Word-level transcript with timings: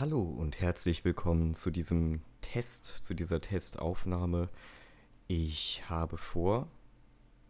Hallo 0.00 0.22
und 0.22 0.62
herzlich 0.62 1.04
willkommen 1.04 1.52
zu 1.52 1.70
diesem 1.70 2.22
Test, 2.40 2.86
zu 2.86 3.12
dieser 3.12 3.42
Testaufnahme. 3.42 4.48
Ich 5.28 5.90
habe 5.90 6.16
vor, 6.16 6.68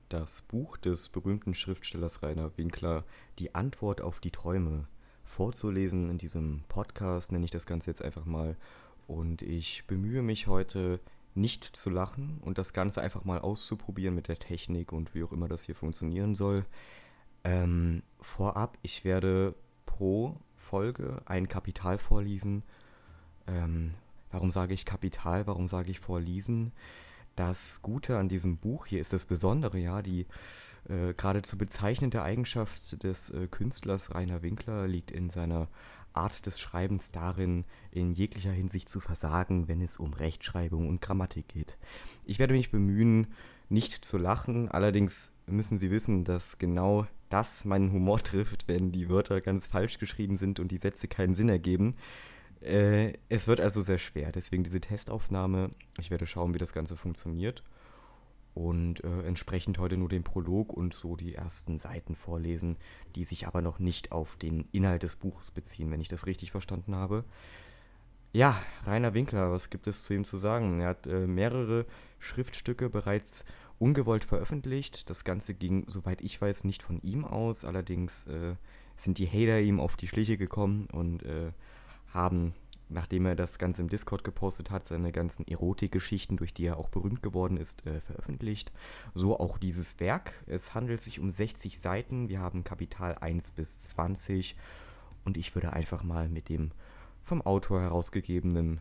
das 0.08 0.42
Buch 0.42 0.76
des 0.76 1.10
berühmten 1.10 1.54
Schriftstellers 1.54 2.24
Rainer 2.24 2.50
Winkler, 2.58 3.04
Die 3.38 3.54
Antwort 3.54 4.00
auf 4.00 4.18
die 4.18 4.32
Träume, 4.32 4.88
vorzulesen 5.24 6.10
in 6.10 6.18
diesem 6.18 6.64
Podcast, 6.66 7.30
nenne 7.30 7.44
ich 7.44 7.52
das 7.52 7.66
Ganze 7.66 7.88
jetzt 7.88 8.02
einfach 8.02 8.24
mal. 8.24 8.56
Und 9.06 9.42
ich 9.42 9.84
bemühe 9.86 10.22
mich 10.22 10.48
heute 10.48 10.98
nicht 11.36 11.62
zu 11.62 11.88
lachen 11.88 12.40
und 12.40 12.58
das 12.58 12.72
Ganze 12.72 13.00
einfach 13.00 13.22
mal 13.22 13.38
auszuprobieren 13.38 14.16
mit 14.16 14.26
der 14.26 14.40
Technik 14.40 14.92
und 14.92 15.14
wie 15.14 15.22
auch 15.22 15.30
immer 15.30 15.46
das 15.46 15.62
hier 15.62 15.76
funktionieren 15.76 16.34
soll. 16.34 16.64
Ähm, 17.44 18.02
vorab, 18.20 18.76
ich 18.82 19.04
werde 19.04 19.54
pro 19.86 20.36
Folge 20.60 21.22
ein 21.24 21.48
Kapital 21.48 21.98
vorlesen. 21.98 22.62
Ähm, 23.46 23.94
warum 24.30 24.50
sage 24.50 24.74
ich 24.74 24.84
Kapital? 24.84 25.46
Warum 25.46 25.66
sage 25.66 25.90
ich 25.90 25.98
vorlesen? 25.98 26.72
Das 27.34 27.80
Gute 27.82 28.18
an 28.18 28.28
diesem 28.28 28.58
Buch 28.58 28.86
hier 28.86 29.00
ist 29.00 29.12
das 29.12 29.24
Besondere, 29.24 29.78
ja, 29.78 30.02
die 30.02 30.26
äh, 30.88 31.14
geradezu 31.14 31.56
bezeichnende 31.56 32.22
Eigenschaft 32.22 33.02
des 33.02 33.30
äh, 33.30 33.48
Künstlers 33.50 34.14
Rainer 34.14 34.42
Winkler 34.42 34.86
liegt 34.86 35.10
in 35.10 35.30
seiner 35.30 35.68
Art 36.12 36.44
des 36.46 36.60
Schreibens 36.60 37.10
darin, 37.10 37.64
in 37.90 38.12
jeglicher 38.12 38.52
Hinsicht 38.52 38.88
zu 38.88 39.00
versagen, 39.00 39.66
wenn 39.66 39.80
es 39.80 39.96
um 39.96 40.12
Rechtschreibung 40.12 40.88
und 40.88 41.00
Grammatik 41.00 41.48
geht. 41.48 41.78
Ich 42.24 42.38
werde 42.38 42.54
mich 42.54 42.70
bemühen, 42.70 43.28
nicht 43.70 44.04
zu 44.04 44.18
lachen, 44.18 44.68
allerdings 44.68 45.32
müssen 45.46 45.78
Sie 45.78 45.90
wissen, 45.90 46.24
dass 46.24 46.58
genau 46.58 47.06
das 47.28 47.64
meinen 47.64 47.92
Humor 47.92 48.18
trifft, 48.22 48.68
wenn 48.68 48.92
die 48.92 49.08
Wörter 49.08 49.40
ganz 49.40 49.66
falsch 49.66 49.98
geschrieben 49.98 50.36
sind 50.36 50.60
und 50.60 50.70
die 50.70 50.78
Sätze 50.78 51.08
keinen 51.08 51.34
Sinn 51.34 51.48
ergeben. 51.48 51.96
Äh, 52.60 53.14
es 53.28 53.48
wird 53.48 53.60
also 53.60 53.80
sehr 53.80 53.98
schwer, 53.98 54.32
deswegen 54.32 54.64
diese 54.64 54.80
Testaufnahme. 54.80 55.70
Ich 55.98 56.10
werde 56.10 56.26
schauen, 56.26 56.52
wie 56.52 56.58
das 56.58 56.72
Ganze 56.72 56.96
funktioniert. 56.96 57.62
Und 58.52 59.04
äh, 59.04 59.22
entsprechend 59.22 59.78
heute 59.78 59.96
nur 59.96 60.08
den 60.08 60.24
Prolog 60.24 60.72
und 60.72 60.92
so 60.92 61.14
die 61.14 61.34
ersten 61.34 61.78
Seiten 61.78 62.16
vorlesen, 62.16 62.76
die 63.14 63.22
sich 63.24 63.46
aber 63.46 63.62
noch 63.62 63.78
nicht 63.78 64.10
auf 64.10 64.36
den 64.36 64.68
Inhalt 64.72 65.04
des 65.04 65.16
Buches 65.16 65.52
beziehen, 65.52 65.90
wenn 65.90 66.00
ich 66.00 66.08
das 66.08 66.26
richtig 66.26 66.50
verstanden 66.50 66.96
habe. 66.96 67.24
Ja, 68.32 68.60
Rainer 68.84 69.14
Winkler, 69.14 69.50
was 69.50 69.70
gibt 69.70 69.86
es 69.86 70.04
zu 70.04 70.14
ihm 70.14 70.24
zu 70.24 70.36
sagen? 70.36 70.80
Er 70.80 70.88
hat 70.90 71.06
äh, 71.06 71.26
mehrere 71.26 71.86
Schriftstücke 72.18 72.90
bereits 72.90 73.44
ungewollt 73.80 74.24
veröffentlicht. 74.24 75.10
Das 75.10 75.24
Ganze 75.24 75.54
ging, 75.54 75.84
soweit 75.88 76.20
ich 76.20 76.40
weiß, 76.40 76.64
nicht 76.64 76.82
von 76.82 77.00
ihm 77.02 77.24
aus. 77.24 77.64
Allerdings 77.64 78.26
äh, 78.26 78.54
sind 78.96 79.18
die 79.18 79.26
Hater 79.26 79.58
ihm 79.58 79.80
auf 79.80 79.96
die 79.96 80.06
Schliche 80.06 80.36
gekommen 80.36 80.86
und 80.92 81.22
äh, 81.24 81.52
haben, 82.12 82.54
nachdem 82.90 83.24
er 83.24 83.34
das 83.34 83.58
Ganze 83.58 83.80
im 83.80 83.88
Discord 83.88 84.22
gepostet 84.22 84.70
hat, 84.70 84.86
seine 84.86 85.12
ganzen 85.12 85.48
Erotikgeschichten, 85.48 86.36
durch 86.36 86.52
die 86.52 86.66
er 86.66 86.76
auch 86.76 86.90
berühmt 86.90 87.22
geworden 87.22 87.56
ist, 87.56 87.86
äh, 87.86 88.00
veröffentlicht. 88.02 88.70
So 89.14 89.40
auch 89.40 89.56
dieses 89.56 89.98
Werk. 89.98 90.34
Es 90.46 90.74
handelt 90.74 91.00
sich 91.00 91.18
um 91.18 91.30
60 91.30 91.78
Seiten. 91.80 92.28
Wir 92.28 92.40
haben 92.40 92.64
Kapital 92.64 93.16
1 93.16 93.52
bis 93.52 93.78
20. 93.90 94.56
Und 95.24 95.38
ich 95.38 95.54
würde 95.54 95.72
einfach 95.72 96.04
mal 96.04 96.28
mit 96.28 96.48
dem 96.50 96.70
vom 97.22 97.40
Autor 97.42 97.80
herausgegebenen 97.80 98.80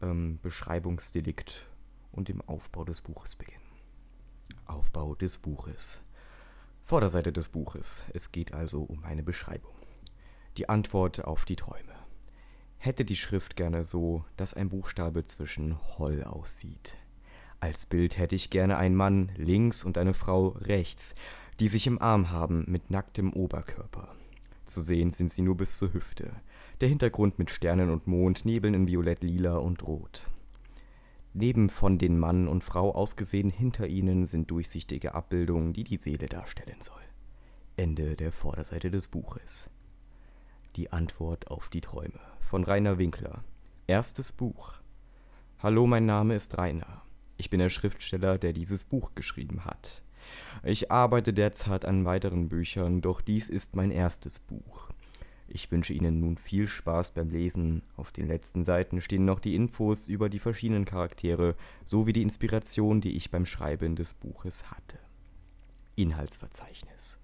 ähm, 0.00 0.38
Beschreibungsdelikt 0.42 1.66
und 2.12 2.28
dem 2.28 2.40
Aufbau 2.42 2.84
des 2.84 3.02
Buches 3.02 3.36
beginnen. 3.36 3.65
Aufbau 4.68 5.14
des 5.14 5.38
Buches. 5.38 6.02
Vorderseite 6.84 7.32
des 7.32 7.48
Buches. 7.48 8.04
Es 8.12 8.32
geht 8.32 8.54
also 8.54 8.82
um 8.82 9.04
eine 9.04 9.22
Beschreibung. 9.22 9.74
Die 10.56 10.68
Antwort 10.68 11.24
auf 11.24 11.44
die 11.44 11.56
Träume. 11.56 11.94
Hätte 12.78 13.04
die 13.04 13.16
Schrift 13.16 13.56
gerne 13.56 13.84
so, 13.84 14.24
dass 14.36 14.54
ein 14.54 14.68
Buchstabe 14.68 15.24
zwischen 15.24 15.76
Holl 15.98 16.22
aussieht. 16.22 16.96
Als 17.58 17.86
Bild 17.86 18.18
hätte 18.18 18.36
ich 18.36 18.50
gerne 18.50 18.76
einen 18.76 18.94
Mann 18.94 19.32
links 19.36 19.82
und 19.84 19.98
eine 19.98 20.14
Frau 20.14 20.48
rechts, 20.48 21.14
die 21.58 21.68
sich 21.68 21.86
im 21.86 22.00
Arm 22.00 22.30
haben 22.30 22.64
mit 22.68 22.90
nacktem 22.90 23.32
Oberkörper. 23.32 24.14
Zu 24.66 24.80
sehen 24.80 25.10
sind 25.10 25.30
sie 25.30 25.42
nur 25.42 25.56
bis 25.56 25.78
zur 25.78 25.92
Hüfte. 25.92 26.30
Der 26.80 26.88
Hintergrund 26.88 27.38
mit 27.38 27.50
Sternen 27.50 27.90
und 27.90 28.06
Mond, 28.06 28.44
Nebeln 28.44 28.74
in 28.74 28.86
Violett, 28.86 29.22
Lila 29.22 29.56
und 29.56 29.82
Rot. 29.82 30.26
Neben 31.38 31.68
von 31.68 31.98
den 31.98 32.18
Mann 32.18 32.48
und 32.48 32.64
Frau 32.64 32.94
ausgesehen 32.94 33.50
hinter 33.50 33.86
ihnen 33.86 34.24
sind 34.24 34.50
durchsichtige 34.50 35.14
Abbildungen, 35.14 35.74
die 35.74 35.84
die 35.84 35.98
Seele 35.98 36.28
darstellen 36.28 36.80
soll. 36.80 37.02
Ende 37.76 38.16
der 38.16 38.32
Vorderseite 38.32 38.90
des 38.90 39.08
Buches. 39.08 39.68
Die 40.76 40.92
Antwort 40.92 41.50
auf 41.50 41.68
die 41.68 41.82
Träume 41.82 42.20
von 42.40 42.64
Rainer 42.64 42.96
Winkler. 42.96 43.44
Erstes 43.86 44.32
Buch. 44.32 44.80
Hallo, 45.58 45.86
mein 45.86 46.06
Name 46.06 46.34
ist 46.34 46.56
Rainer. 46.56 47.02
Ich 47.36 47.50
bin 47.50 47.60
der 47.60 47.68
Schriftsteller, 47.68 48.38
der 48.38 48.54
dieses 48.54 48.86
Buch 48.86 49.14
geschrieben 49.14 49.66
hat. 49.66 50.00
Ich 50.64 50.90
arbeite 50.90 51.34
derzeit 51.34 51.84
an 51.84 52.06
weiteren 52.06 52.48
Büchern, 52.48 53.02
doch 53.02 53.20
dies 53.20 53.50
ist 53.50 53.76
mein 53.76 53.90
erstes 53.90 54.38
Buch. 54.38 54.88
Ich 55.56 55.72
wünsche 55.72 55.94
Ihnen 55.94 56.20
nun 56.20 56.36
viel 56.36 56.68
Spaß 56.68 57.12
beim 57.12 57.30
Lesen. 57.30 57.80
Auf 57.96 58.12
den 58.12 58.28
letzten 58.28 58.66
Seiten 58.66 59.00
stehen 59.00 59.24
noch 59.24 59.40
die 59.40 59.54
Infos 59.54 60.06
über 60.06 60.28
die 60.28 60.38
verschiedenen 60.38 60.84
Charaktere 60.84 61.54
sowie 61.86 62.12
die 62.12 62.20
Inspiration, 62.20 63.00
die 63.00 63.16
ich 63.16 63.30
beim 63.30 63.46
Schreiben 63.46 63.96
des 63.96 64.12
Buches 64.12 64.70
hatte. 64.70 64.98
Inhaltsverzeichnis. 65.94 67.18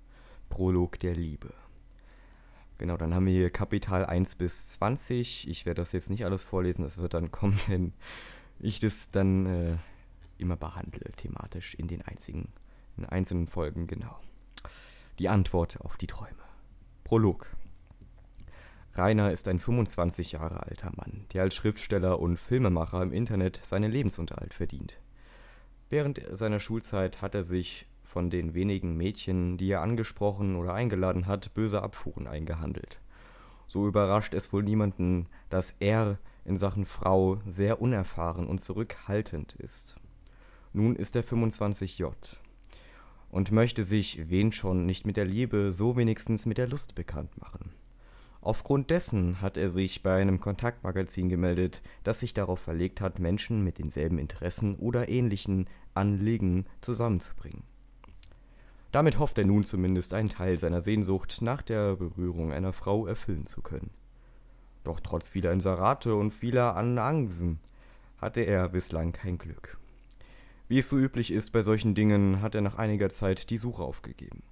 Prolog 0.49 0.99
der 0.99 1.15
Liebe. 1.15 1.53
Genau, 2.79 2.97
dann 2.97 3.15
haben 3.15 3.27
wir 3.27 3.35
hier 3.35 3.51
Kapital 3.51 4.07
1 4.07 4.37
bis 4.37 4.69
20. 4.69 5.47
Ich 5.47 5.67
werde 5.67 5.83
das 5.83 5.93
jetzt 5.93 6.09
nicht 6.09 6.25
alles 6.25 6.43
vorlesen, 6.43 6.85
das 6.85 6.97
wird 6.97 7.13
dann 7.13 7.33
kommen, 7.33 7.61
wenn 7.67 7.93
ich 8.61 8.81
das 8.81 9.11
dann 9.11 9.45
äh, 9.45 9.77
immer 10.39 10.57
behandle, 10.57 11.13
thematisch 11.19 11.75
in 11.75 11.87
den 11.87 12.01
einzigen, 12.01 12.49
in 12.97 13.05
einzelnen 13.05 13.47
Folgen, 13.47 13.87
genau. 13.87 14.19
Die 15.19 15.29
Antwort 15.29 15.83
auf 15.83 15.99
die 15.99 16.07
Träume. 16.07 16.33
Prolog. 17.05 17.55
Rainer 18.95 19.33
ist 19.33 19.49
ein 19.49 19.59
25 19.59 20.33
Jahre 20.33 20.63
alter 20.65 20.93
Mann, 20.95 21.25
der 21.33 21.43
als 21.43 21.55
Schriftsteller 21.55 22.19
und 22.21 22.39
Filmemacher 22.39 23.03
im 23.03 23.13
Internet 23.13 23.61
seinen 23.63 23.91
Lebensunterhalt 23.91 24.53
verdient. 24.53 25.01
Während 25.89 26.21
seiner 26.33 26.61
Schulzeit 26.61 27.23
hat 27.23 27.35
er 27.35 27.45
sich 27.45 27.87
von 28.03 28.29
den 28.29 28.53
wenigen 28.53 28.97
Mädchen, 28.97 29.57
die 29.57 29.71
er 29.71 29.81
angesprochen 29.81 30.57
oder 30.57 30.75
eingeladen 30.75 31.27
hat, 31.27 31.55
böse 31.55 31.83
Abfuhren 31.83 32.27
eingehandelt. 32.27 33.01
So 33.67 33.89
überrascht 33.89 34.35
es 34.35 34.53
wohl 34.53 34.63
niemanden, 34.63 35.27
dass 35.49 35.75
er 35.81 36.19
in 36.45 36.59
Sachen 36.59 36.85
Frau 36.85 37.41
sehr 37.47 37.81
unerfahren 37.81 38.47
und 38.47 38.61
zurückhaltend 38.61 39.55
ist. 39.55 39.97
Nun 40.75 40.97
ist 40.97 41.17
er 41.17 41.25
25J 41.25 42.13
und 43.31 43.51
möchte 43.51 43.85
sich, 43.85 44.29
wen 44.29 44.53
schon, 44.53 44.85
nicht 44.85 45.07
mit 45.07 45.17
der 45.17 45.25
Liebe, 45.25 45.73
so 45.73 45.97
wenigstens 45.97 46.45
mit 46.45 46.59
der 46.59 46.69
Lust 46.69 46.95
bekannt 46.95 47.39
machen. 47.41 47.72
Aufgrund 48.43 48.91
dessen 48.91 49.41
hat 49.41 49.57
er 49.57 49.71
sich 49.71 50.03
bei 50.03 50.21
einem 50.21 50.41
Kontaktmagazin 50.41 51.29
gemeldet, 51.29 51.81
das 52.03 52.19
sich 52.19 52.35
darauf 52.35 52.59
verlegt 52.59 53.01
hat, 53.01 53.21
Menschen 53.21 53.63
mit 53.63 53.79
denselben 53.79 54.19
Interessen 54.19 54.75
oder 54.75 55.09
ähnlichen 55.09 55.69
Anliegen 55.95 56.67
zusammenzubringen. 56.81 57.63
Damit 58.91 59.21
hofft 59.21 59.39
er 59.39 59.47
nun 59.47 59.63
zumindest 59.65 60.13
einen 60.13 60.29
Teil 60.29 60.59
seiner 60.59 60.81
Sehnsucht 60.81 61.41
nach 61.41 61.63
der 61.63 61.95
Berührung 61.95 62.53
einer 62.53 62.73
Frau 62.73 63.07
erfüllen 63.07 63.47
zu 63.47 63.63
können. 63.63 63.91
Doch 64.83 64.99
trotz 64.99 65.29
vieler 65.29 65.53
Inserate 65.53 66.17
und 66.17 66.33
vieler 66.33 66.75
Annangsen 66.75 67.61
hatte 68.19 68.41
er 68.41 68.69
bislang 68.69 69.13
kein 69.13 69.39
Glück. 69.39 69.79
Wie 70.67 70.79
es 70.79 70.89
so 70.89 70.99
üblich 70.99 71.31
ist 71.31 71.53
bei 71.53 71.63
solchen 71.63 71.95
Dingen, 71.95 72.43
hat 72.43 72.57
er 72.57 72.61
nach 72.61 72.75
einiger 72.75 73.09
Zeit 73.09 73.51
die 73.51 73.59
Suche 73.59 73.85
aufgegeben. 73.85 74.43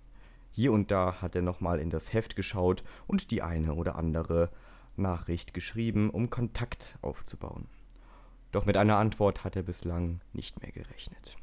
Hier 0.50 0.72
und 0.72 0.90
da 0.90 1.20
hat 1.20 1.34
er 1.36 1.42
nochmal 1.42 1.78
in 1.78 1.90
das 1.90 2.12
Heft 2.12 2.36
geschaut 2.36 2.82
und 3.06 3.30
die 3.30 3.42
eine 3.42 3.74
oder 3.74 3.96
andere 3.96 4.50
Nachricht 4.96 5.54
geschrieben, 5.54 6.10
um 6.10 6.30
Kontakt 6.30 6.98
aufzubauen. 7.02 7.66
Doch 8.52 8.66
mit 8.66 8.76
einer 8.76 8.96
Antwort 8.96 9.44
hat 9.44 9.56
er 9.56 9.62
bislang 9.62 10.20
nicht 10.32 10.60
mehr 10.60 10.72
gerechnet. 10.72 11.36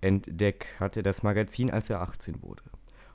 Entdeck 0.00 0.66
hatte 0.80 1.02
das 1.02 1.22
Magazin, 1.22 1.70
als 1.70 1.90
er 1.90 2.00
18 2.00 2.42
wurde. 2.42 2.62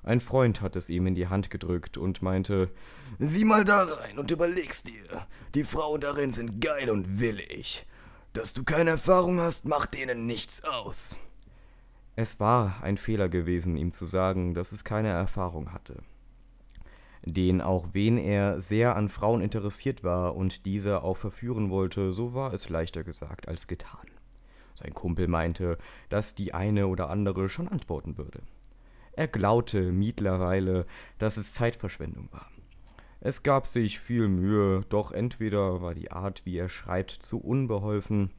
Ein 0.04 0.22
Freund 0.22 0.62
hat 0.62 0.76
es 0.78 0.90
ihm 0.90 1.06
in 1.06 1.16
die 1.16 1.28
Hand 1.28 1.50
gedrückt 1.50 1.98
und 1.98 2.22
meinte, 2.22 2.72
Sieh 3.20 3.44
mal 3.44 3.66
da 3.66 3.84
rein 3.84 4.18
und 4.18 4.32
überlegst 4.32 4.88
dir, 4.88 5.28
die 5.54 5.66
Frauen 5.66 6.00
darin 6.00 6.32
sind 6.32 6.62
geil 6.62 6.90
und 6.90 7.20
willig. 7.20 7.86
Dass 8.32 8.54
du 8.54 8.64
keine 8.64 8.92
Erfahrung 8.92 9.42
hast, 9.42 9.66
macht 9.66 9.96
denen 9.96 10.26
nichts 10.26 10.64
aus. 10.64 11.18
Es 12.20 12.40
war 12.40 12.82
ein 12.82 12.98
Fehler 12.98 13.30
gewesen, 13.30 13.78
ihm 13.78 13.92
zu 13.92 14.08
sagen, 14.08 14.56
dass 14.56 14.72
es 14.72 14.84
keine 14.84 15.10
Erfahrung 15.10 15.72
hatte. 15.72 16.02
Den 17.24 17.62
auch 17.62 17.90
wen 17.94 18.18
er 18.18 18.60
sehr 18.60 18.96
an 18.96 19.10
Frauen 19.10 19.40
interessiert 19.40 20.04
war 20.04 20.36
und 20.36 20.66
diese 20.66 21.04
auch 21.04 21.16
verführen 21.16 21.70
wollte, 21.70 22.14
so 22.14 22.34
war 22.34 22.56
es 22.56 22.70
leichter 22.70 23.04
gesagt 23.04 23.48
als 23.48 23.68
getan. 23.68 24.08
Sein 24.74 24.96
Kumpel 24.96 25.28
meinte, 25.28 25.78
dass 26.10 26.34
die 26.34 26.56
eine 26.56 26.88
oder 26.88 27.12
andere 27.12 27.50
schon 27.50 27.68
antworten 27.68 28.18
würde. 28.18 28.42
Er 29.12 29.28
glaubte 29.28 29.92
mittlerweile, 29.92 30.88
dass 31.20 31.38
es 31.38 31.54
Zeitverschwendung 31.54 32.30
war. 32.32 32.50
Es 33.20 33.44
gab 33.44 33.68
sich 33.68 34.00
viel 34.00 34.28
Mühe, 34.28 34.82
doch 34.90 35.12
entweder 35.12 35.84
war 35.84 35.94
die 35.94 36.10
Art, 36.10 36.48
wie 36.48 36.58
er 36.58 36.70
schreibt, 36.70 37.12
zu 37.12 37.38
unbeholfen, 37.38 38.32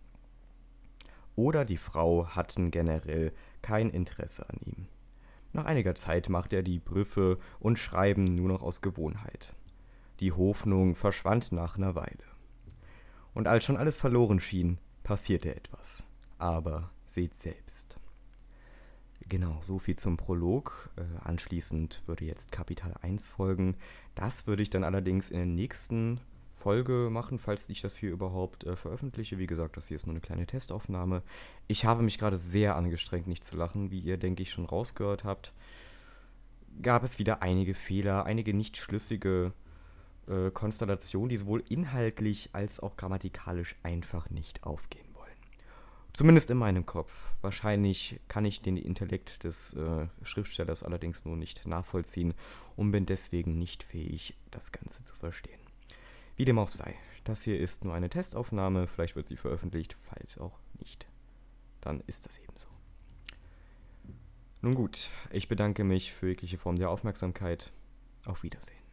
oder 1.38 1.64
die 1.64 1.76
Frau 1.76 2.26
hatten 2.26 2.72
generell 2.72 3.32
kein 3.62 3.90
Interesse 3.90 4.48
an 4.48 4.58
ihm. 4.64 4.86
Nach 5.52 5.64
einiger 5.64 5.94
Zeit 5.94 6.28
machte 6.28 6.56
er 6.56 6.62
die 6.62 6.78
Briefe 6.78 7.38
und 7.58 7.78
Schreiben 7.78 8.34
nur 8.34 8.48
noch 8.48 8.62
aus 8.62 8.82
Gewohnheit. 8.82 9.54
Die 10.20 10.32
Hoffnung 10.32 10.94
verschwand 10.94 11.52
nach 11.52 11.76
einer 11.76 11.94
Weile. 11.94 12.24
Und 13.34 13.46
als 13.46 13.64
schon 13.64 13.76
alles 13.76 13.96
verloren 13.96 14.40
schien, 14.40 14.78
passierte 15.04 15.54
etwas. 15.54 16.04
Aber 16.38 16.90
seht 17.06 17.34
selbst. 17.34 17.98
Genau, 19.28 19.58
so 19.62 19.78
viel 19.78 19.96
zum 19.96 20.16
Prolog. 20.16 20.90
Äh, 20.96 21.02
anschließend 21.22 22.02
würde 22.06 22.24
jetzt 22.24 22.50
Kapital 22.50 22.94
1 23.02 23.28
folgen. 23.28 23.76
Das 24.14 24.46
würde 24.46 24.62
ich 24.62 24.70
dann 24.70 24.84
allerdings 24.84 25.30
in 25.30 25.36
der 25.36 25.46
nächsten 25.46 26.20
Folge 26.58 27.08
machen, 27.10 27.38
falls 27.38 27.68
ich 27.70 27.80
das 27.80 27.96
hier 27.96 28.10
überhaupt 28.10 28.64
äh, 28.64 28.74
veröffentliche. 28.74 29.38
Wie 29.38 29.46
gesagt, 29.46 29.76
das 29.76 29.86
hier 29.86 29.96
ist 29.96 30.06
nur 30.06 30.14
eine 30.14 30.20
kleine 30.20 30.44
Testaufnahme. 30.44 31.22
Ich 31.68 31.84
habe 31.84 32.02
mich 32.02 32.18
gerade 32.18 32.36
sehr 32.36 32.74
angestrengt, 32.76 33.28
nicht 33.28 33.44
zu 33.44 33.56
lachen, 33.56 33.90
wie 33.92 34.00
ihr, 34.00 34.16
denke 34.16 34.42
ich, 34.42 34.50
schon 34.50 34.66
rausgehört 34.66 35.24
habt. 35.24 35.52
Gab 36.82 37.04
es 37.04 37.18
wieder 37.18 37.42
einige 37.42 37.74
Fehler, 37.74 38.26
einige 38.26 38.54
nicht 38.54 38.76
schlüssige 38.76 39.52
äh, 40.26 40.50
Konstellationen, 40.50 41.28
die 41.28 41.36
sowohl 41.36 41.62
inhaltlich 41.68 42.50
als 42.52 42.80
auch 42.80 42.96
grammatikalisch 42.96 43.76
einfach 43.84 44.28
nicht 44.28 44.64
aufgehen 44.64 45.06
wollen. 45.14 45.28
Zumindest 46.12 46.50
in 46.50 46.58
meinem 46.58 46.86
Kopf. 46.86 47.12
Wahrscheinlich 47.40 48.18
kann 48.26 48.44
ich 48.44 48.62
den 48.62 48.76
Intellekt 48.76 49.44
des 49.44 49.74
äh, 49.74 50.08
Schriftstellers 50.22 50.82
allerdings 50.82 51.24
nur 51.24 51.36
nicht 51.36 51.66
nachvollziehen 51.66 52.34
und 52.74 52.90
bin 52.90 53.06
deswegen 53.06 53.58
nicht 53.58 53.84
fähig, 53.84 54.34
das 54.50 54.72
Ganze 54.72 55.04
zu 55.04 55.14
verstehen. 55.14 55.67
Wie 56.38 56.44
dem 56.44 56.60
auch 56.60 56.68
sei, 56.68 56.94
das 57.24 57.42
hier 57.42 57.58
ist 57.58 57.84
nur 57.84 57.94
eine 57.94 58.08
Testaufnahme, 58.08 58.86
vielleicht 58.86 59.16
wird 59.16 59.26
sie 59.26 59.36
veröffentlicht, 59.36 59.96
falls 60.08 60.38
auch 60.38 60.56
nicht. 60.78 61.08
Dann 61.80 62.00
ist 62.06 62.26
das 62.26 62.38
eben 62.38 62.56
so. 62.56 62.68
Nun 64.62 64.76
gut, 64.76 65.10
ich 65.32 65.48
bedanke 65.48 65.82
mich 65.82 66.12
für 66.12 66.28
jegliche 66.28 66.56
Form 66.56 66.76
der 66.76 66.90
Aufmerksamkeit. 66.90 67.72
Auf 68.24 68.44
Wiedersehen. 68.44 68.87